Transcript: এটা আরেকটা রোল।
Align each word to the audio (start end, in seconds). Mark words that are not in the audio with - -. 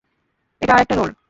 এটা 0.61 0.73
আরেকটা 0.73 0.95
রোল। 0.95 1.11